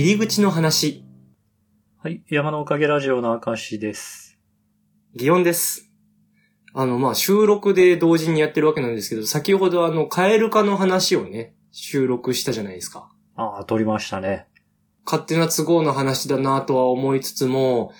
[0.00, 1.04] 入り口の話。
[1.98, 2.22] はい。
[2.30, 4.38] 山のおかげラジオの明石です。
[5.14, 5.90] 擬音です。
[6.72, 13.10] あの、まあ、収録で同時にやってるわけなんですけど、先ほどあの、カエル化の話をね、収録したじゃないですか。
[13.36, 14.46] ああ、撮りましたね。
[15.04, 17.92] 勝手な都合の話だなとは思いつつも、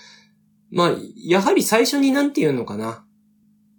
[0.71, 0.91] まあ、
[1.23, 3.05] やはり最初になんて言うのかな。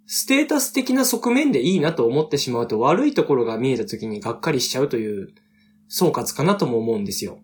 [0.05, 5.33] ステータス的な側面でいいなと思ってしまうと悪いところが見えた時にがっかりしちゃうという
[5.89, 7.41] 総括かなとも思うんですよ。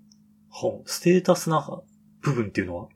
[0.86, 1.66] ステータスな
[2.22, 2.88] 部分っていうのは？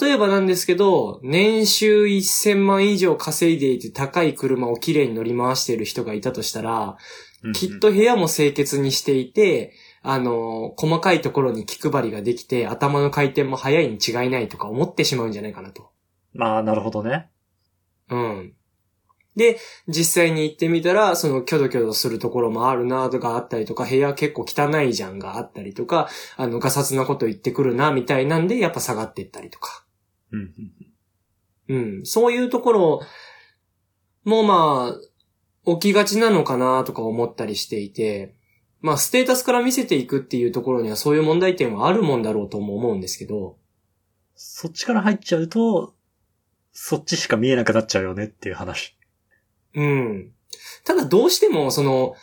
[0.00, 6.96] 例えばなんですけど、年収1000万以上稼いでいて高い車をきれいに乗り回している人がいたとしたら、
[7.52, 9.72] きっと部屋も清潔にしていて、
[10.02, 15.90] あの、細かいところに気配りができて、頭の回転も早いに違いないとか思ってしまうんじゃないかなと。
[16.32, 17.30] まあ、なるほどね。
[18.08, 18.54] うん。
[19.36, 29.86] で、実際に行ってみたら、その、キョドキョドするところもあるなとかあったりとか、部屋結構汚いじゃんがあったりとか、あの、ガサツなこと言ってくるな、みたいなんで、やっぱ下がっていったりとか。
[30.32, 30.52] うん
[31.68, 31.76] うん。
[31.76, 32.06] うん。
[32.06, 33.00] そういうところ
[34.24, 38.34] もまあ、起きがちなのかなとか思ったりしていて、
[38.80, 43.56] まあ、ステータスから見せていくっていうところにはそういう問題点はあるもんだろうとも思うんですけど、
[44.34, 45.94] そっちから入っちゃうと、
[46.72, 48.96] そっちしか見えなくなっちゃうよねっていう話。
[49.74, 50.32] うん。
[50.84, 52.14] ただどうしても、その、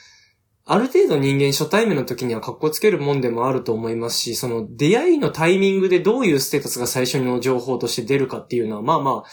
[0.71, 9.29] ある程度人間初対面の時には格好つけるもんでもあると思いますし、その出会いのタイミングでどういうステータスが最初の情報として出るかっていうのは、まあまあ、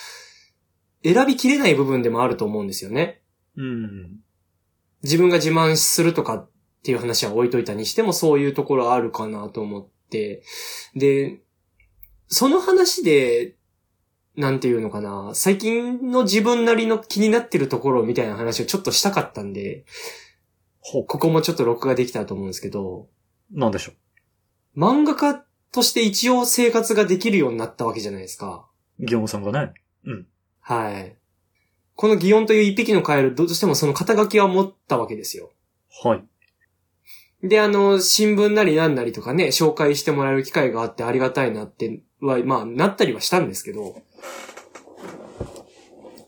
[1.04, 3.20] 選びきれない部分でもあると思うんですよね。
[3.54, 4.20] うん。
[5.02, 6.50] 自分が自慢するとかっ
[6.82, 10.42] ていう話は置いといたにしてもそういうところあるかなと思って。
[10.94, 11.42] で、
[12.28, 13.55] その話で、
[14.36, 19.84] なんていうのかな、最近の自分なりの気になってるところみたいな話をちょっとしたかったんで。
[20.92, 23.08] ここもちょっと録画できたと思うんですけど、
[23.50, 23.92] なんでしょ
[24.76, 28.68] 漫画家として一応生活ができるようになったわけじゃないですか。
[29.00, 29.04] う。
[29.04, 29.74] ギョンさんがね。
[30.60, 31.16] はい。
[31.96, 35.50] この擬音という一匹のカエル、どうしてもその肩書きは持ったわけですよ。
[36.04, 36.24] はい。
[37.48, 44.02] で、あの、新聞なりなんなりとかね、紹介してもらえる機会があってありがたいなっては、まあ、なったりはしたんですけど、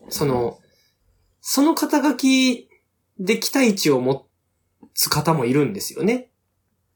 [0.09, 0.59] その、
[1.41, 2.69] その肩書き
[3.19, 4.27] で期待値を持
[4.93, 6.31] つ方もいるんですよね。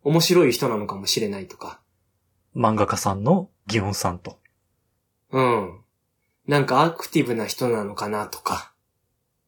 [0.03, 1.81] 面白い人なのかもしれないとか。
[2.56, 4.40] 漫画家さんのギョンさんと。
[5.31, 5.81] うん。
[6.47, 8.74] なんかアクティブな人なのかなとか。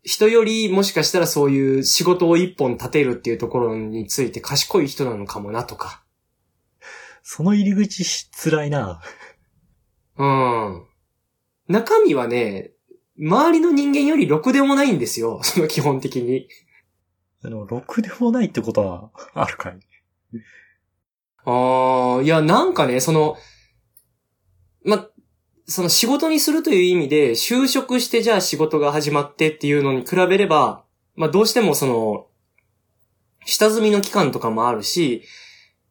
[0.03, 6.03] 人よりもしかしたらそういう仕事を一本立てるっていうところについて賢い人なのかもなとか。
[7.23, 9.01] その入り口し辛いな。
[10.17, 10.85] うん。
[11.67, 12.71] 中身はね、
[13.17, 15.41] 周りの人間よりろくでもないんですよ。
[15.43, 16.47] その基本的に。
[17.43, 19.79] でも、ろくでもないってことは、あるかい
[21.45, 23.37] ああ、いや、なんかね、その、
[24.83, 25.09] ま、
[25.67, 30.83] その仕事にするという意味で、就職してじゃあ仕事が始まってっていうのに比べれば、
[31.15, 32.27] まあ、どうしてもその、
[33.45, 35.23] 下積みの期間とかもあるし、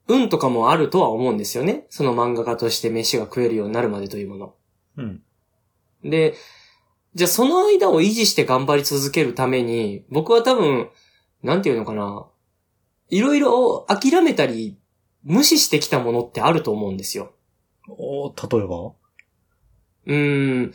[0.08, 1.86] 運とかもあるとは思うんですよね。
[1.88, 4.54] その漫画家として飯が食えるようになるまでというもの。
[4.98, 5.22] うん。
[6.04, 6.34] で、
[7.14, 10.90] じゃあその間を維持して頑張り続けるために、僕は多分、
[11.42, 12.26] なんていうのかな。
[13.08, 14.78] いろいろ諦めたり、
[15.22, 17.32] 無視してきたものってあると思うんですよ。
[17.88, 18.92] お例えば？
[20.06, 20.72] うーん。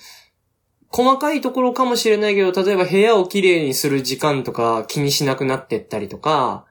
[0.91, 6.66] 細かいところかもしれないけど、例えば部屋をきれいにする時間とか気にしなくなってったりとか、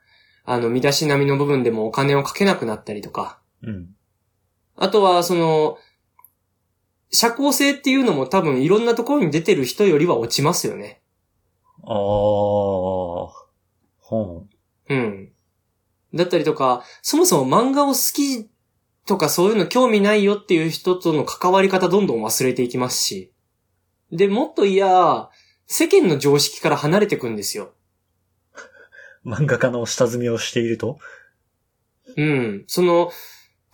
[0.44, 3.38] あの、身だしなみの部分でもお金をかけなくなったりとか。
[3.62, 3.90] うん。
[4.76, 5.76] あとは、その、
[7.10, 11.00] 社交性っていうのも多分いろんなところに出てる人よりは落ちますよね。
[11.82, 11.94] あー。
[14.08, 14.46] ほ
[14.88, 15.32] うん。
[16.14, 18.50] だったりとか、そもそも漫画を好き
[19.06, 23.32] とかそういうの興味ないよっていう人との関わり方どんどん忘れていきますし。
[24.10, 25.28] で、もっといや、
[25.66, 27.75] 世間の常識から離れていくんですよ。
[29.25, 29.28] う。
[29.30, 30.98] 漫画家の下積みをしていると？
[32.16, 32.64] うん。
[32.66, 33.12] その、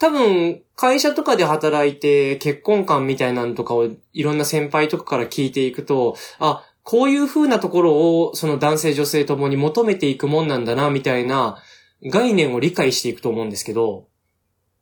[0.04, 11.56] 多分、会社とかで働いて結婚観みたいなのとかをいろんな先輩とかから聞いていくと、あ、こういう風なところをその男性女性ともに求めていくもんなんだな、みたいな
[12.02, 14.06] 概念を理解していくと思うんですけど、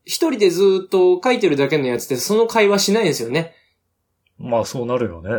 [0.04, 3.54] 一人でずっと書いてるだけのやつってその会話しないんですよね。
[4.38, 5.30] まあそうなるよね。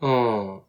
[0.00, 0.62] うん。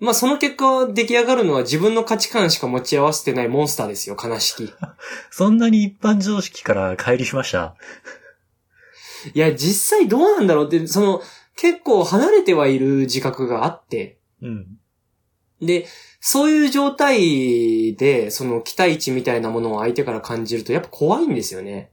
[0.00, 4.72] まあその結果出来上がるのは自分の価値観しか持ち合わせてないモンスターですよ、悲しき。
[5.30, 7.76] そんなに一般常識から乖離しました？
[9.34, 11.22] いや、実際どうなんだろうって、その、
[11.54, 14.78] 結構離れてはいる自覚があって、うん。
[15.60, 15.86] で、
[16.20, 21.92] そういう状態で、その期待値みたいなものを相手から感じると、やっぱ怖いんですよね。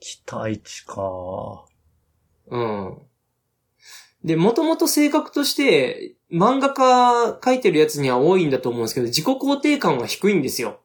[0.00, 1.66] 期待値か。
[2.48, 2.98] うん。
[4.24, 10.80] で、もともと性格として、漫画家描いてるやつには多いんだと思うんですけど、自己肯定感は低いんですよ。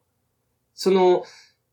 [0.74, 1.24] その、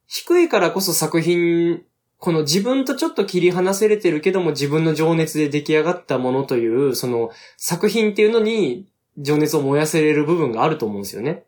[0.07, 1.83] 低いからこそ作品、
[2.19, 8.87] この自分とちょっと切り離せれてるけども自分の情熱で出来上がったものという、その作品っていうのに
[9.19, 11.45] 情熱を燃やせれる部分があると思うんですよね。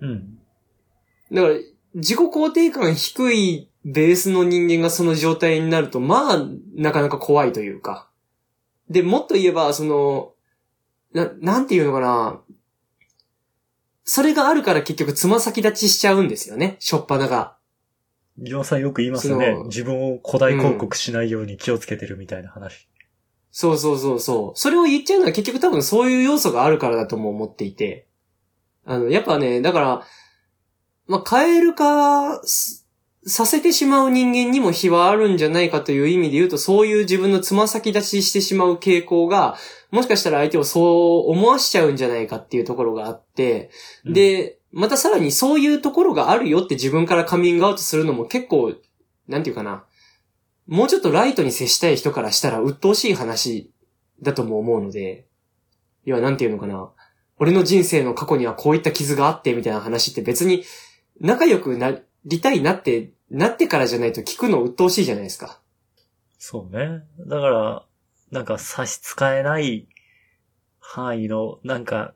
[0.00, 0.38] うん。
[1.32, 1.54] だから、
[1.94, 8.08] 自己肯定感低いベースの人間がその状態になると、まあ、なかなか怖いというか。
[8.90, 10.32] で、もっと言えば、その、
[11.16, 12.40] な、なんていうのかな。
[14.04, 17.56] それがあるから結局つま先立ちしちゃうんですよね、しょっぱなが。
[18.38, 22.86] ジョンさんよく言いますよね自分を古代広告しないように気をつけてるみたいな話。
[23.50, 24.58] そうそうそうそう。
[24.58, 28.06] それを言っちゃうのは結局多分そういう要素があるからだとも思っていて。
[28.84, 30.06] あの、やっぱね、だから、
[31.06, 32.86] まあ、カエル化す
[33.26, 39.56] させてしまう人間にも非はあるんじゃないかという意味で言うと、そういう自分のつま先立ちしてしまう傾向が、
[39.90, 43.70] もしかしたら相手をそう思わしちゃうんじゃないかっていうところがあって、
[44.04, 48.74] で、またさらにそういうところがあるよって自分からカミングアウトするのも結構、
[49.28, 49.84] なんていうかな。
[50.66, 53.70] もうちょっとライトに接したい人からしたら鬱陶しい話
[54.20, 55.26] だとも思うので、
[56.04, 56.90] 要はなんていうのかな。
[57.38, 60.64] 俺の人生の過去にはこういった傷があってみたいな話って別に
[61.20, 65.60] 仲良くなりたいなって、なってからじゃないと聞くの鬱陶しいじゃないですか。
[66.38, 67.02] そうね。
[67.26, 67.85] だから、
[68.30, 69.88] なんか差し支えない
[70.80, 72.14] 範囲の、なんか、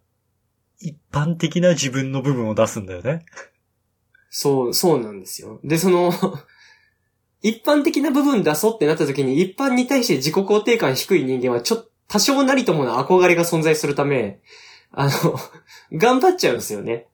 [0.78, 3.24] 一般的な自分の部分を出すんだよね。
[4.30, 5.60] そう、そうなんですよ。
[5.62, 6.12] で、その、
[7.42, 14.40] 一般的な部分出そうってなった時に、一般に対して自己肯定感低い人間は、ちょっと、多少なりともな憧れが存在するため、
[14.90, 15.38] あの、
[15.96, 17.06] 頑張っちゃうんですよね。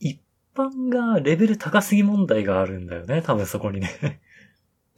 [0.00, 0.20] 一
[0.54, 3.22] 般がレベル高すぎ問題があるんだよね。
[3.22, 4.20] 多分そこにね。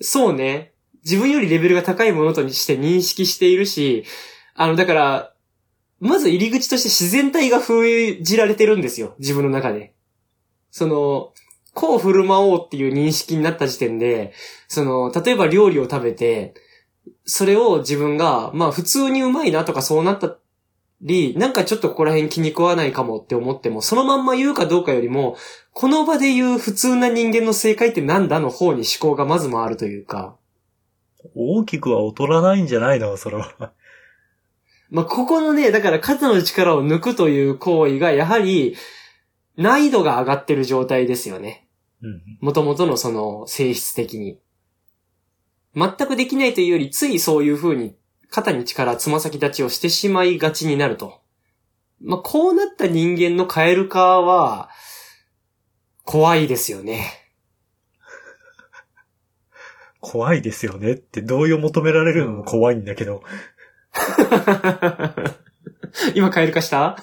[0.01, 0.70] そうね。
[1.05, 4.05] 自分よりレベルが高いものとして認識しているし、
[4.55, 5.35] あの、だから、
[6.01, 9.15] まず入り口として自然体が封じられてるんですよ。
[9.19, 9.95] 自分の中で。
[10.71, 11.33] その、
[11.75, 14.33] こう振る舞おうっていう認識になった時点で、
[14.67, 16.55] その、例えば料理を食べて、
[17.25, 20.37] それを自分が、まあ普通にうまいなとかそうなった
[21.03, 25.37] り、なんかちょっとここら辺気に食わないかもって思っても、そのまんま言うかどうかよりも、
[25.73, 30.37] この場で言う普通な人間の正解ってなんだの方に思考がまず回るというか、
[31.35, 33.17] 大きくは劣らないんじゃないの？
[33.17, 33.73] それは。
[34.91, 38.77] まあ、ここのね、だから肩の力を抜くという行為が、やはり、
[39.57, 41.69] 難易度が上がってる状態ですよね。
[42.03, 42.23] うん。
[42.41, 44.41] 元々のその性質的に。
[45.77, 47.95] 全くできないというより、ついそういう風に
[48.31, 51.21] 肩に力、つま先立ちをしてしまいがちになると。
[52.01, 54.71] まあ、こうなった人間のカエル化は、
[56.05, 57.20] 怖いですよね。
[60.01, 63.23] 怖いですよねって同意を求められるのも怖いんだけど。
[66.15, 66.97] 今カエル化した？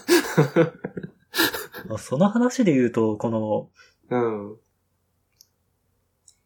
[1.88, 3.69] ま あその話で言うと、この、
[4.09, 4.55] うん。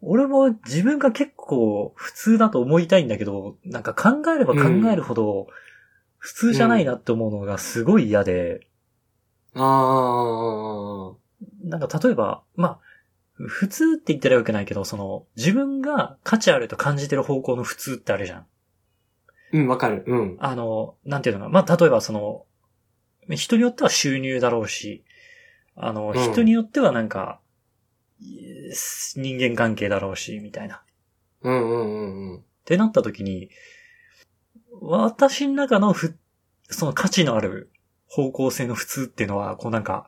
[0.02, 4.62] 俺も自分が結構普通だと思いたいんだけど、なんか考えれば考
[4.92, 5.48] えるほど、
[6.18, 8.68] 普通じゃないなって思うのがすごい嫌で、
[9.54, 11.16] ああ。
[11.64, 12.80] なんか例えば、まあ、
[13.48, 18.46] 普通って言ったらよくないけど、その、自分が価値あると感じてる方向の普通ってあるじゃん。
[19.54, 20.04] うん、わかる。
[20.08, 20.38] うん。
[20.40, 21.62] あの、なんていうのかな。
[21.62, 22.46] まあ、例えばその、
[23.30, 25.04] 人によっては収入だろうし、
[25.76, 27.40] あの、うん人によってはなんか、
[28.20, 28.72] い
[29.16, 30.76] 人間関係だろうし、みたいな。
[30.76, 30.80] っ
[31.42, 32.44] うんうんうんうん。
[32.66, 33.50] てなった時に、
[34.80, 36.18] 私の中のふ、
[36.70, 37.72] その価値のある
[38.08, 40.08] 方向性の普通っていうのは、こうなんか、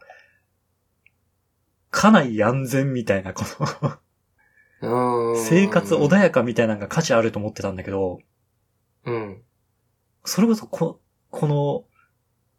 [1.94, 3.46] 家内安全みたいな、こ
[4.82, 8.20] の、うん生活穏やかみたいなのが価値あると思ってたんだけど、
[9.06, 9.42] うん。
[10.26, 11.86] それこそこ、この、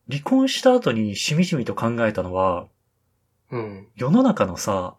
[0.09, 2.69] 離婚した後にしみじみと考えたのは、
[3.51, 3.89] うん。
[3.97, 4.95] 世の中のさ、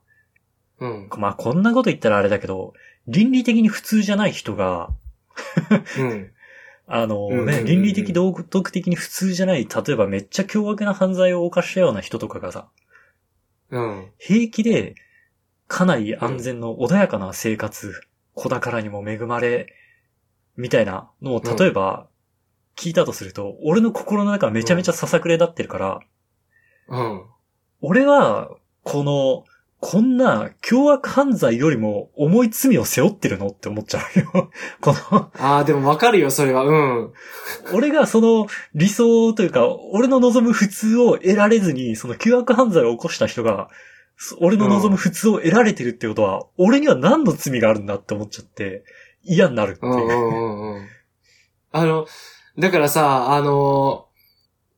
[0.80, 1.10] うん。
[1.18, 2.74] まあこんなこと言ったらあれだけど、
[3.08, 4.90] 倫理的に普通じゃない人が、
[5.98, 6.32] うん。
[6.88, 12.70] あのうんうんうんね、倫理的道徳的に普通じゃない、例えばめっちゃ凶悪な犯罪を犯したような人とかがさ、
[13.72, 14.12] うん。
[14.18, 14.96] 平気で、
[15.68, 17.94] 家内安全の穏やかな生活、
[18.34, 19.74] 子宝にも恵まれ、
[20.58, 22.08] みたいなのを、例えば、
[22.76, 26.00] 聞いたとすると、俺の心の中はめちゃめちゃささくれ立ってるから、
[26.88, 27.26] うん。
[27.82, 28.50] 俺は、
[28.84, 29.46] この、
[29.80, 34.50] こんな凶悪犯罪よりも重い罪を背負ってるのって思っちゃうよ。
[34.82, 36.64] この、ああ、でもわかるよ、それは。
[36.64, 37.14] うん。
[37.74, 43.70] 俺がその理想というか、俺の望む普通を得られずに、その凶悪犯罪を起こした人が、
[44.18, 48.84] そ俺の望む普通を得られてるってことは、俺には何の罪があるんだって思っちゃって、
[49.24, 49.92] 嫌になるっていう。
[49.92, 50.88] うんうんうんうん。
[51.72, 52.08] あの、
[52.58, 54.08] だからさ、あの、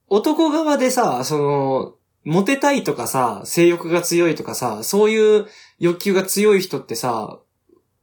[0.10, 1.97] 男側でさ、その、
[2.28, 5.46] モテたいとかさ、性欲が強いとかさ、そういう
[5.80, 7.40] 欲求が強い人ってさ、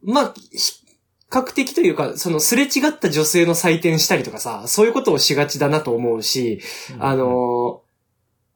[0.03, 0.83] まあ、比
[1.31, 6.63] 較的というか、そのすれ違った女性の採点したりとかさ、そういうことをしがちだなと思うし、
[6.95, 7.83] うんあ、の、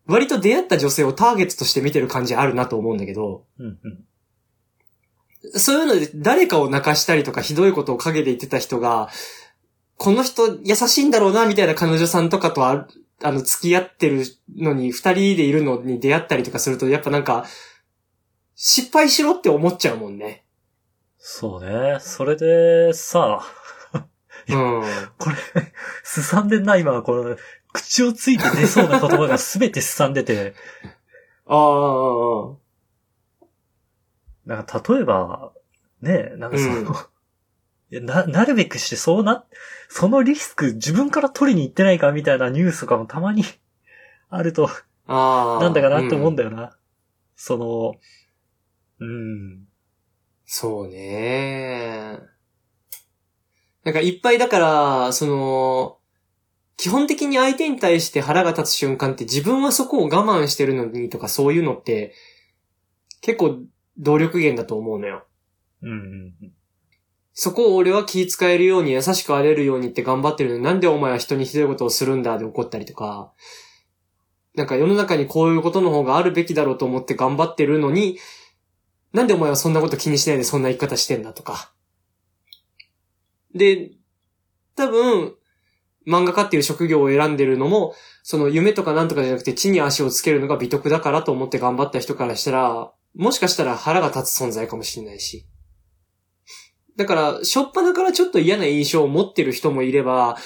[0.06, 5.58] 割と出会った女性をターゲットとして見てる感じあるなと思うんだけど、うんうん。
[5.60, 9.10] そういうので誰かを泣かしたりとかひどいことを陰で言ってた人が、
[9.98, 12.62] この人優しいんだろうな、みたいな彼女さんとかと
[13.22, 14.24] ああの、付き合ってる
[14.56, 17.46] のに、二人でいるのに出会ったりとかすると、やっぱなんか、
[18.54, 20.44] 失敗しろって思っちゃうもんね。
[21.18, 21.98] そうね。
[22.00, 23.42] それで、さ、
[24.48, 24.82] うん。
[25.18, 25.36] これ、
[26.02, 27.36] すさんでんな、今、この、
[27.72, 30.54] 口をついて出そうな言葉がすべてすさんでて、
[31.46, 32.56] ああ、
[34.46, 35.52] なんか、例えば、
[36.00, 36.86] ねなんかその、うん
[37.90, 39.44] な、なるべくしてそうな、
[39.88, 43.44] そのリスク自分から取りに行ってないかみたいなニュースとかもたまに
[44.28, 44.68] あると。
[45.06, 46.44] なんだかなって思うんだ。
[46.44, 46.76] だよな。
[47.34, 47.94] その、
[49.00, 49.66] うん。
[50.44, 52.18] そうね。
[53.84, 55.98] なんかいっぱいだから、その、
[56.76, 62.14] 基本的に相手に対して腹が立つ瞬間って自分はそこを我慢してるのにとかそういうのって
[63.20, 63.58] 結構
[63.98, 65.26] 動力源だと思うのよ。
[65.82, 66.52] うんうんうん。
[67.40, 73.32] そこを俺は気遣えるように優しくあれるようにって頑張ってるのになんでお前は人にひどいことをするんだで怒ったりとか、
[74.56, 78.18] なんか世の中にこういうことの方があるべきだろうと思って頑張ってるのに、
[79.12, 81.72] なんでお前はそんなこと気にしないでそんな生き方してんだとか。
[83.54, 83.92] で、
[84.74, 85.36] 多分、
[86.08, 95.46] 漫画家っていう職業を選んでるのも、その夢とかなんとかじゃなくて地に足をつけるのが美徳だからと思って頑張った人からしたら、もしかしたら腹が立つ存在かもしれないし。
[96.98, 100.36] だから、しょっぱなからちょっと嫌な印象を持ってる人もいれば、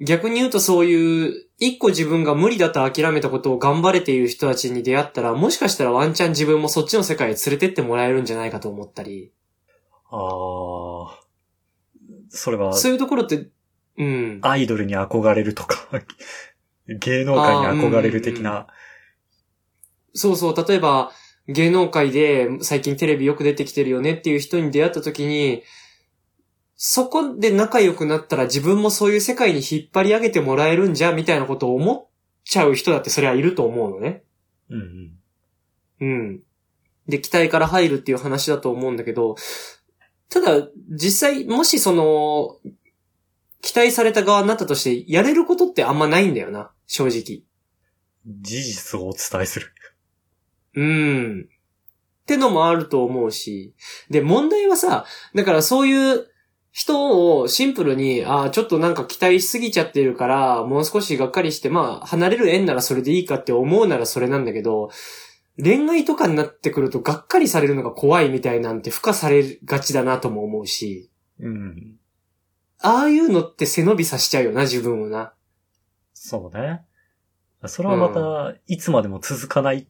[0.00, 9.32] 逆に言うとそういう、一個自分が無理だと諦めたことを頑張れている人たちに出会ったら、もしかしたらワンチャン自分もそっちの世界へ連れてってもらえるんじゃないかと思ったり。
[10.10, 11.20] ああ。
[12.28, 13.48] それは、そういうところって、
[13.98, 14.38] うん。
[14.42, 15.90] アイドルに憧れるとか、
[16.86, 18.68] 芸能界に憧れる的な。
[20.14, 21.10] そうそう、例えば、
[21.52, 25.62] 芸能界で最近テレビよく出てきてるよねっていう人に出会った時に、
[26.76, 32.08] そこで仲良くなったら自分もそういう世界に引っ張り上げてもらえるんじゃ、みたいなことを思っ
[32.44, 34.22] ちゃう人だってそれはいると思うのね。
[34.70, 35.12] うん
[36.00, 36.08] うん。
[36.08, 36.40] うん。
[37.06, 39.36] で、期待から入るっていう話だと思うんだけど、
[40.30, 42.60] ただ、実際、もしその、
[43.62, 47.42] 期待された側になったとして、やれることってあんまないんだよな、正直。
[48.26, 49.74] 事実をお伝えする。
[50.74, 51.48] うん。
[52.22, 53.74] ってのもあると思うし。
[54.08, 56.26] で、問題はさ、だからそういう
[56.72, 64.90] 人をシンプルに、ああ、ちょっとなんか期待しすぎちゃってるから、もう少しがっかりして、まあ、離れる縁ならそれでいいかって思うならそれなんだけど、
[65.62, 71.10] 恋愛とかになってくるとがっかりされるのが怖いみたいなんて付加されがちだなとも思うし、
[71.40, 71.96] うん。
[72.78, 75.34] ああいうのって背伸びさしちゃうよな、自分をな。
[76.14, 76.82] そうね。
[77.66, 79.86] それはまた、いつまでも続かないっ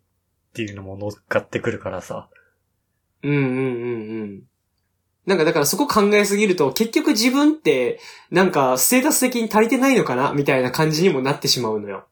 [0.50, 2.28] っていうのも乗っかってくるからさ。
[3.22, 4.42] うんうんうんうん。
[5.26, 10.32] なんかだからそこ考えすぎると結局自分ってなんかステータス的に足りてないのかな？
[10.32, 12.06] みたいな感じにもなってしまうのよ。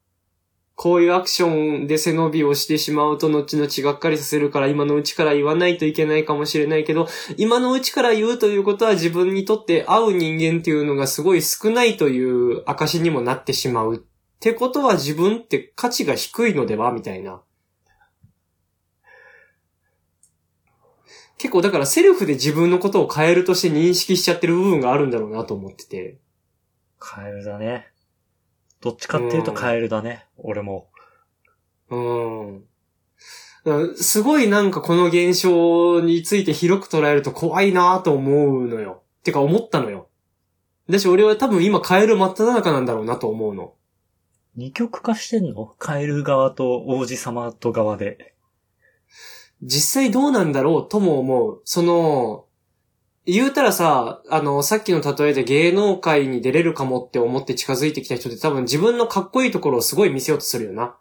[0.77, 13.97] こういうアクションで背伸びをしてしまうと後々がっかりさせるから今のうちから言わないといけないかもしれないけど、今のうちから言うということは自分にとって合う人間っていうのがすごい少ないという証にもなってしまう。
[13.97, 13.99] っ
[14.39, 16.93] てことは自分って価値が低いのでは？
[16.93, 17.43] みたいな。
[21.39, 26.19] 結構だからセルフで自分のことを変えるとして認識しちゃってる部分があるんだろうなと思ってて。
[26.99, 27.87] カエルだね。
[28.81, 30.27] どっちかっていうとカエルだね。
[30.37, 30.89] 俺も。
[31.91, 32.65] うん。
[33.97, 39.03] すごいなんかこの現象について広く捉えると怖いなと思うのよ。
[39.23, 40.09] てか思ったのよ。
[40.89, 43.75] だし俺は多分今カエル真っ只中なんだろうなと思うの。
[44.57, 45.75] 二極化してんの？
[45.79, 48.35] カエル側と王子様と側で。
[49.63, 51.63] 実際どうなんだろうとも思う。
[51.65, 52.45] その、
[53.27, 60.97] 言うたらさ、あの、さっきの例えで芸能界に出れるかもって思って近づいてきた人って多分自分のかっこいいところをすごい見せようとするよな。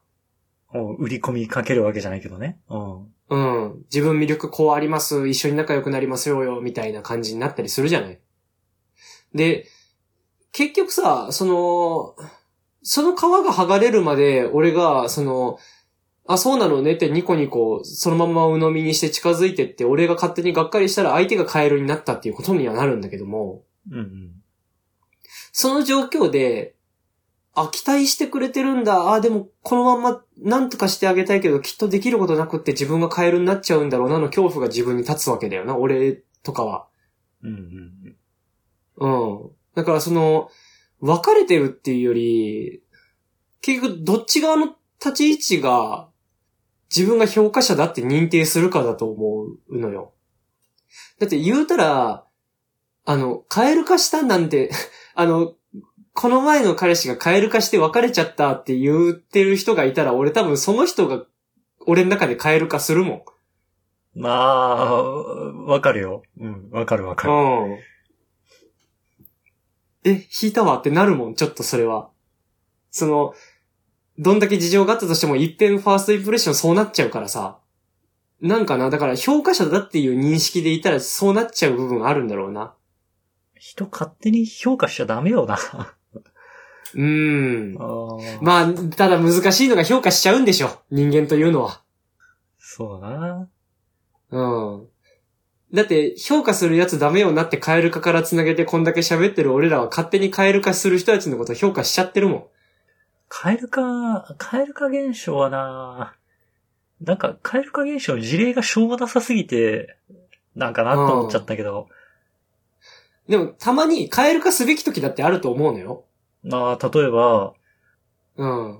[0.74, 2.60] うん売り込みかけるわけじゃないけどね。
[2.70, 3.08] うん。
[3.30, 3.84] うん。
[3.86, 5.28] 自分魅力こうあります。
[5.28, 8.20] 一緒に仲良くなりますよよ、みたいな感じになったりするじゃない。
[9.34, 9.68] で、
[10.52, 12.16] 結局さ、その、
[12.84, 15.60] その皮が剥がれるまで、俺が、その、
[16.28, 24.32] あ、そうなのねってニコニコ、そのまま鵜呑みにして近づいてって、俺が勝手にがっかりしたら相手がカエルになったっていうことにはなるんだけども、うんうん。
[25.54, 26.76] その状況で、
[27.54, 29.14] あ、期待してくれてるんだ。
[29.14, 36.88] あ、でも、このまま、なんとかしてあげたいけど、きっとできることなくって自分がカエルになっちゃうんだろうなの恐怖が自分に立つわけだよな、俺とかは。
[37.42, 38.16] うん
[39.00, 39.52] うんうん。
[39.76, 40.50] だからその、
[41.00, 42.84] 分かれてるっていうより、
[43.62, 46.10] 結局どっち側の立ち位置が
[46.96, 50.14] 自分が評価者だって認定するかだと思うのよ。
[51.20, 52.26] だって言うたら、
[53.06, 54.72] あの、カエル化したなんて、
[55.16, 55.54] あの、
[56.14, 61.26] この前の彼氏がカエル化して別れちゃったって言ってる人がいたら、俺多分その人が
[61.86, 63.24] 俺の中でカエル化するもん。
[64.16, 64.24] うん。
[64.24, 66.24] まあ、わかるよ。
[66.40, 67.34] うん、わかるわかる。
[67.34, 67.36] う
[67.76, 67.80] ん。
[70.04, 72.10] え、引いたわってなるもん、ちょっとそれは。
[72.92, 73.34] その、
[74.20, 77.60] どんだけ事情があったとしても一遍ファーストインプレッションそうなっちゃうからさ。
[78.42, 82.74] なんかな、だから評価者だっていう認識でいたらそうなっちゃう部分あるんだろうな。
[83.56, 85.58] 人勝手に評価しちゃダメよな。
[86.94, 87.78] うーん。
[87.80, 90.82] あーまあ、ただ難しいのが評価しちゃうんでしょ。
[90.92, 91.82] 人間というのは。
[92.60, 93.50] そうだな。
[94.32, 94.88] うん。
[95.74, 102.46] だって、評価するやつダメよなってカエル化から繋げてこんだけ喋ってる俺らは勝手にカエル化する人たちのことを評価しちゃってるもん。
[103.30, 106.16] カエル化、カエル化現象はな、
[107.02, 109.98] なんか、カエル化現象の事例がしょうがなさすぎて、
[110.56, 111.90] なんかなと思っちゃったけど、
[113.28, 116.06] でも、たまにカエル化すべき時だってあると思うのよ。
[116.44, 117.54] まあ、例えば、
[118.38, 118.80] うん。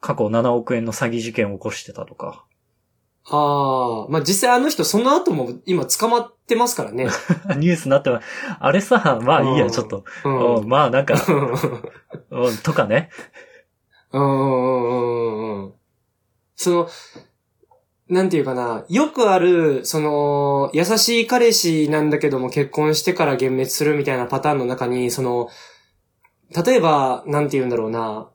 [0.00, 2.44] 過去7億円の詐欺事件を起こしてたとか。
[3.30, 7.04] ああ、まあ、実際あの人その後も今捕まってますからね。
[7.56, 8.20] ニュースになっては、
[8.58, 10.04] あれさ、まあいいや、うんちょっと。
[10.24, 10.54] うん。
[10.56, 13.10] うんまあなんか、うんうんとかね。
[14.12, 15.72] うんうんうんうん。
[16.56, 16.88] その、
[18.08, 25.48] なんていうかな、よくある、その、優しい彼氏なんだけども結婚してから幻滅するみたいなパターンの中に、その、
[26.64, 28.28] 例えば、なんて言うんだろうな、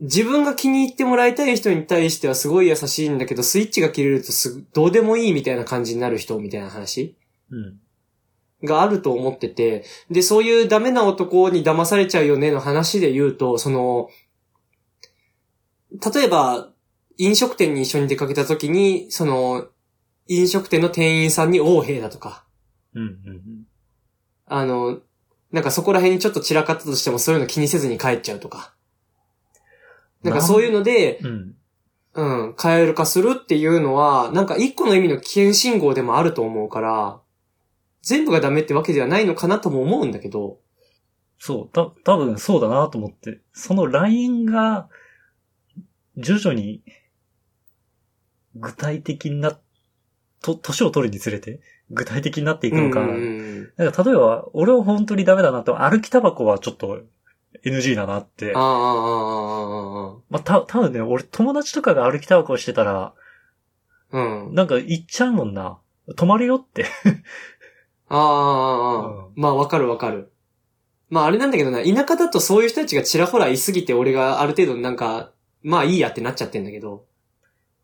[0.00, 7.16] 自分が気に入ってもらいたい人に対してはすごい優しいんだけど、スイッチが切れるとすぐ、どうでもいいみたいな感じになる人みたいな話
[7.50, 7.80] うん。
[8.66, 14.08] があると思ってて、で、そういうダメな男に騙されちゃうよねの話で言うと、その、
[15.92, 16.70] 例えば、
[17.16, 19.68] 飲食店に一緒に出かけた時に、その、
[20.28, 22.44] 飲食店の店員さんに横兵だとか、
[22.94, 23.64] うん、うん、
[24.46, 25.00] あの、
[25.50, 28.74] なんかそこら辺にちょっと散らかったとしてもそういうの気にせずに帰っちゃうとか。
[30.22, 31.54] なんかそういうので、うん。
[32.14, 32.48] うん。
[32.48, 37.20] うん、カエル化するっていうのは、なんか一個の意味の危険信号でもあると思うから、
[38.02, 40.58] 全部がダメってわけではないのかなとも思うんだけど、
[41.38, 43.40] そう、た、多分そうだなと思って。
[43.52, 44.88] そのラインが、
[46.18, 46.82] 徐々に、
[48.54, 49.58] 具体的にな、
[50.42, 53.00] と、年を取るにつれて、具体的になっていくのか。
[53.00, 57.02] なんか例えば、俺は本当にダメだなと、歩きタバコはちょっと
[57.64, 58.52] NG だなって。
[58.54, 63.14] ああ、ああ、ああ、あまあ、た、多分ね、俺友達とかが歩きタバコをしてたら、
[64.10, 64.54] あ、うん。
[64.54, 65.78] なんか言っちゃうもんな。
[66.16, 66.86] 止まるよって。
[68.08, 70.32] ああ、ああ、うんまあわかるわかる。
[71.10, 77.04] まああれなんだけどな、田舎だとそういう人たちがちらほらいすぎて俺がある程度なんか、まあいいやってなっちゃってんだけど。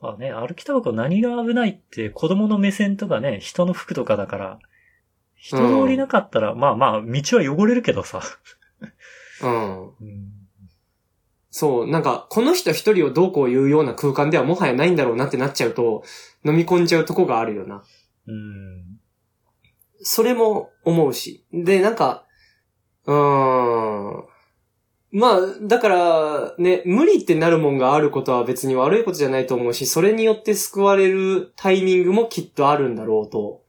[0.01, 4.59] まあね、歩きタバコ何が危ないって子供の目線とかね、人の服とかだから、
[5.37, 8.23] 人通りなかったら、まあまあ、道は汚れるけどさ。
[9.43, 9.89] うん。
[9.89, 10.45] うん
[11.57, 16.03] そう、なんか、この人一人をどうこう言うような空間ではもはやないんだろうなってなっちゃうと、
[16.45, 17.85] 飲み込んじゃうとこがあるよな。
[18.27, 18.99] うん。
[20.03, 21.47] それも思うし。
[21.53, 22.27] で、なんか、
[23.07, 24.25] うーん。
[25.17, 33.63] まあ、だから、ね、無理ってなるもんがあることは別に悪いことじゃないと思うし、それによって救われるタイミングもきっとあるんだろうと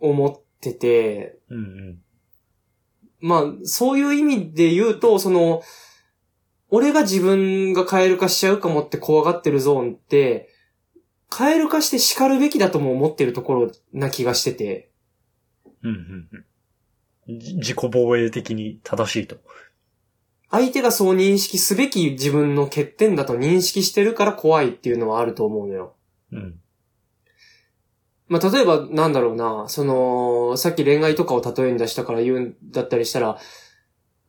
[0.00, 1.98] 思ってて、うんうん。
[3.20, 5.62] まあ、そういう意味で言うと、その、
[6.70, 10.48] 俺が自分がカエル化しちゃうかもって怖がってるゾーンって、
[11.28, 14.90] カエル化して叱るべきだとも思ってるところな気がしてて、
[15.82, 16.28] うんうん
[17.28, 17.38] うん。
[17.38, 19.36] じ自己防衛的に正しいと。
[20.50, 25.94] 相手がそう認識すべき自分の欠点だと認識してるから怖いっていうのはあると思うのよ。
[26.32, 26.60] うん。
[28.28, 33.38] まあ、例えば、なんだろうな、その、さっき恋愛とかを例えに出したから言うんだったりしたら、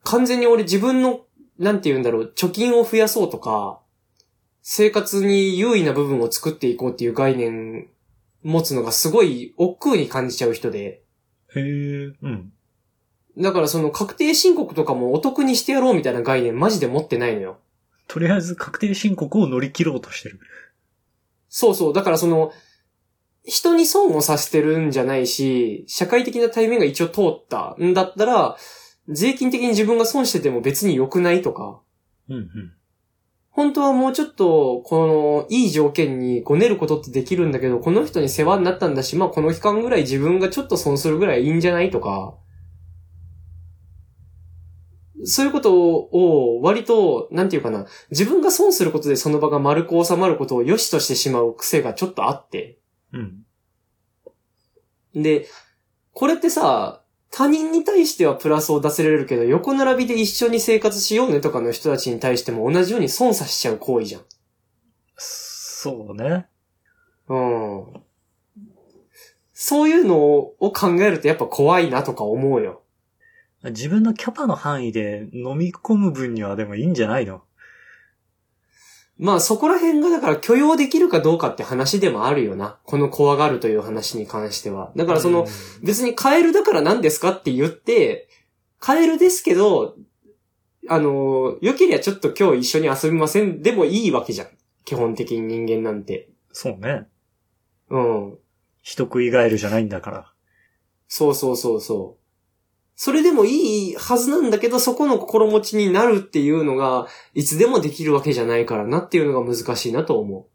[0.04, 1.22] 完全に俺自分の、
[1.58, 3.82] なんて言うんだろう、貯金を増やそうとか、
[4.62, 7.90] 生活に優位な部分を作っていこうっていう概念
[8.44, 11.04] 持つのがすごい億劫に感じちゃう人で、
[11.56, 12.54] へえ、うん。
[13.40, 17.58] だからその確定申告とかもお得にしてやろうみたいな概念マジで持ってないのよ。
[18.08, 20.40] とりあえず確定申告を乗り切ろうとしてる。
[21.48, 21.94] そうそう。
[21.94, 22.52] だからその、
[23.46, 28.58] 人に損をさせてるんじゃないし、社会的な対面が一応通ったんだったら、
[29.08, 31.82] 税金的に自分が損してても別に良くないとか、
[32.30, 32.74] うんうん。
[33.50, 42.36] 本当はもうちょっと、この、いい条件にごねることってできるんだけど、この人に世話になったんだし、まあこの期間ぐらい自分がちょっと損するぐらいいいんじゃないとか、
[45.26, 52.80] そういうことを割と、なんていうかな、自分が損することでその場が丸く収まることを良しとしてしまう癖がちょっとあって。
[53.12, 53.46] うん。
[55.16, 55.48] で、
[56.14, 64.22] これってさ、他人に対してはプラスを出せられるけど、横並びで一緒に生活しようねとかの人たちに対しても同じように損さしちゃう行為じゃん。
[65.18, 66.48] そうね。
[67.28, 68.04] うん。
[69.54, 72.82] そういうのを考えるとやっぱ怖いなとか思うよ。
[73.64, 77.42] 自分のキャパの範囲で飲み込む分にはでもいいんじゃないの？
[79.18, 82.80] まあそこら辺がだから許容できるかどうかって話でもあるよな。
[82.86, 84.94] この怖がるという話に関しては。
[84.96, 85.46] だからその、
[85.84, 88.30] 別にカエルだから何ですかって言って、
[88.80, 89.98] カエルですけど、
[90.88, 94.48] あの、良ければちょっと今日一緒に遊びませんでもいいわけじゃん。
[94.86, 96.30] 基本的に人間なんて。
[96.54, 97.08] そうね。
[97.90, 98.38] うん。
[98.82, 100.32] 人食いガエルじゃないんだから。
[101.10, 102.19] そうそうそうそう。
[103.02, 110.50] それでもいいはずなんだけど、そこの心持ちになるっていうのが、いつでもできるわけじゃないからなっていうのが難しいなと思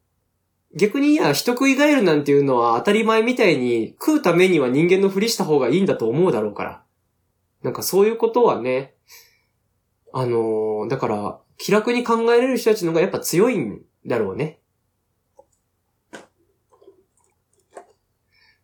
[0.74, 0.78] う。
[0.78, 6.82] 逆にいや、人食いガエルなんていうのは当たり前みたいに食うためには人間のふりした方がいいんだと思うだろうから。
[7.62, 8.92] なんかそういうことはね、
[10.12, 14.60] あのーだから、気楽に考えれる人たちの方がやっぱ強いんだろうね。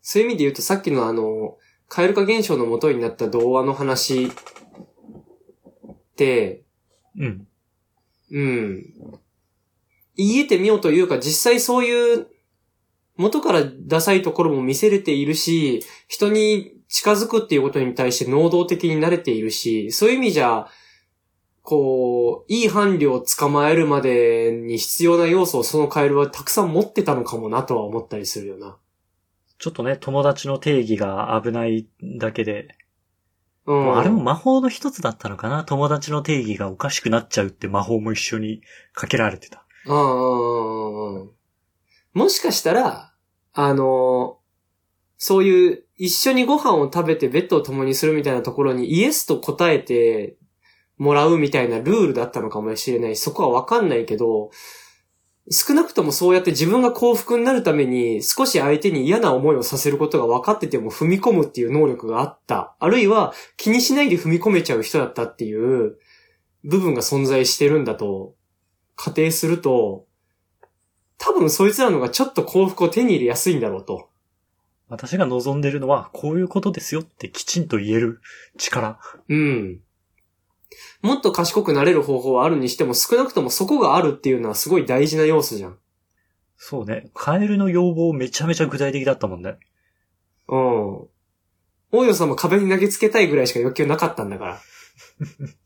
[0.03, 1.57] そういう意味で言うとさっきのあの、
[1.91, 4.31] 蛙化現象の元になった童話の話っ
[6.17, 6.63] て、
[7.19, 7.47] うん。
[8.31, 8.95] うん。
[10.17, 12.29] 言えてみようというか、実際そういう、
[13.17, 20.69] 元からダサいところも見せれているし、人に近づくっていうことに対して能動的に慣れているし、そういう意味じゃ、
[21.63, 28.79] こう、いい伴侶を捕まえるまでに必要な要素をそのカエルはたくさん持ってたのかもなとは思ったりするよな。
[29.61, 31.87] ちょっとね、友達の定義が危ない
[32.19, 32.77] だけで、
[33.67, 33.99] うん。
[33.99, 35.65] あれも魔法の一つだったのかな？
[35.65, 38.63] 友達の定義がおかしくなっちゃうって魔法も一緒に
[38.95, 39.67] かけられてた。
[39.87, 41.29] も
[42.29, 43.13] しかしたら、
[43.53, 44.39] あの、
[45.19, 50.39] そういう一緒にご飯を食べてベッドを共にするみたいなところにイエスと答えて
[50.97, 54.51] もらうみたいなルールだったのかもしれないし、そこはわかんないけど、
[55.49, 62.77] 少なくともそうやって自分が幸福になるために少し相手に嫌な思いをさせることが分かってても踏み込むっていう能力があった。
[62.79, 65.99] あるいは気にしないで踏み込めちゃう人だったっていう
[66.65, 68.35] 部分が存在してるんだと
[69.03, 70.05] 仮定すると、
[71.17, 74.11] 多分そいつらのがちょっと幸福を手に入れやすいんだろうと。
[74.91, 78.21] 私が望んでるのは、こういうことですよってきちんと言える
[78.59, 78.99] 力。
[79.31, 79.81] うん。
[81.03, 85.79] もっと賢くなれる方法はあるにしても少なくともそこがあるっていうのはすごい大事な要素じゃん。
[86.57, 87.11] そうね。
[87.15, 89.57] カエルの要望めちゃめちゃ具体的だったもんね。
[90.49, 91.09] うん。
[91.93, 94.61] 大洋さんも壁に投げつけたいぐらいしか欲求なかったんだから。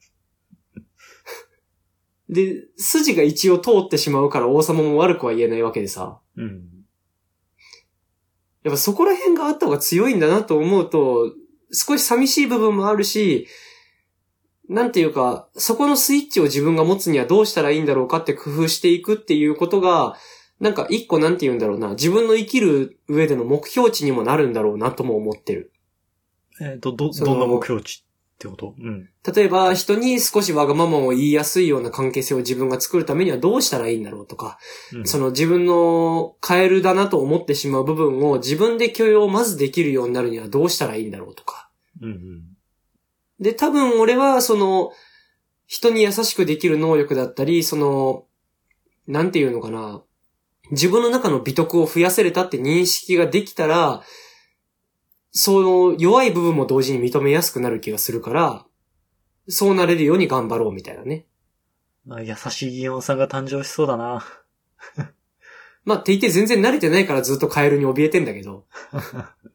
[2.29, 6.21] で、筋が一応通ってしまうから王様も悪くは言えないわけでさ。
[6.37, 6.69] うん。
[8.63, 11.35] やっぱそこら辺があった方が強いんだなと思うと、
[11.71, 13.47] 少し寂しい部分もあるし、
[14.69, 20.17] なんていうか、そこのスイッチを自分が持つにはどうしたらいいんだろうかって工夫していくっていうことが、
[20.61, 25.73] なんか一個なんて言うんだろうな、自分の生きる上での目標値にもなるんだろうなとも思ってる。
[26.61, 28.75] えっ、と、ど、どんな目標値ってこと？
[28.79, 29.11] うん。
[29.35, 34.59] 例えば、人に少しわがままを言いやすいような関係性を自分が作るためにはどうしたらいいんだろうとか、
[34.93, 41.71] うん、その自分のカエルだなと思ってしまう部分を自分で許容をまずできるようになるにはどうしたらいいんだろうとか。
[42.01, 42.54] うんうん。
[43.41, 44.93] で、多分俺はその、
[45.67, 48.27] 人に優しくできる能力だったり、その、
[49.07, 50.03] なんていうのかな。
[50.71, 54.03] 自分の中の美徳を増やせれたって認識ができたら、
[55.31, 58.67] その弱い部分も同時に認めやすくなる気がするから、
[59.49, 61.27] そうなれるように頑張ろうみたいなね。
[62.07, 64.25] まあ、優しいギオンさんが誕生しそうだな。
[65.85, 68.67] まあ、って言って全然慣れてないからずっとカエルに怯えてんだけど。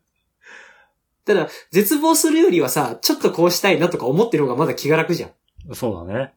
[1.29, 5.75] ただ、絶望するよりはさ、ちょっとこうしたいなとか思ってる方がまだ気が楽じゃん。
[5.75, 6.33] そうだね。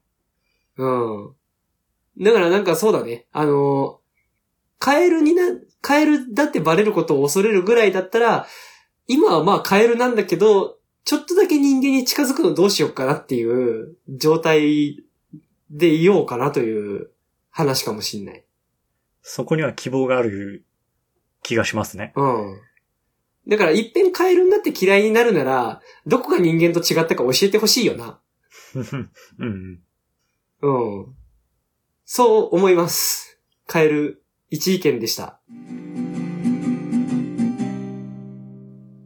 [0.77, 1.35] うん。
[2.21, 3.25] だからなんかそうだね。
[3.33, 4.01] あの、
[4.79, 5.45] カエルにな、
[5.81, 8.47] カエルだってバレることを恐れるぐらいだったら、
[9.07, 10.77] 今はまあカエルなんだけど、
[11.07, 15.03] ちょっとだけ人間に近づくのどうしようかなっていう状態
[15.71, 17.09] でいようかなという
[17.51, 18.45] 話かもしんない。
[19.23, 20.67] そこには希望がある
[21.43, 22.13] 気がしますね。
[22.15, 22.61] うん。
[23.49, 28.21] だから、一遍カエルになって嫌いになるなら、どこが人間と違ったか教えてほしいよな。
[29.39, 29.81] うん。
[30.63, 30.71] う
[31.03, 31.15] ん。
[32.05, 33.41] そう思います。
[33.67, 35.41] カエル、一意見でした。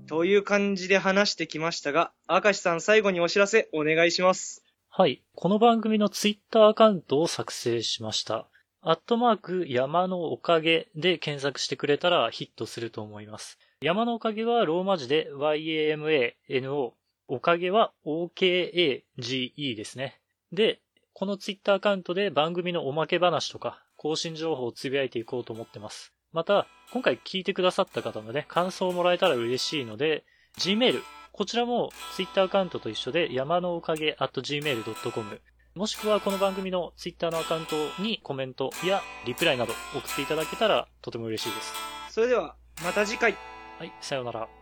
[0.09, 4.65] という感じで話してきましたが、明石さん最後にお知らせお願いします。
[4.89, 5.23] はい。
[5.35, 8.49] この番組のツイッターアカウントを作成しました。
[8.81, 13.59] アットマーク山のおかげで検索してくれたらヒットすると思います。
[13.83, 16.93] 山のおかげはローマ字で YAMANO。
[17.29, 20.19] おかげは OKAGE ですね。
[20.51, 20.81] で、
[21.13, 26.15] このツイッターアカウントで番組のおまけ話とか更新情報をつぶやいていこうと思ってます。
[26.33, 30.25] また、今回聞いてくださった方のね、感想をもらえたら嬉しいので、
[30.59, 35.41] Gmail、こちらも Twitter アカウントと一緒で山のおかげ at gmail.com
[35.75, 41.75] もしくはこの番組の Twitter のアカウントにコメントやリプライなど送っていただけたらとても嬉しいです。
[42.11, 43.56] それでは、また次回。
[43.79, 44.56] はい、さようなら。